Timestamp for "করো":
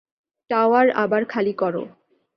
1.53-1.83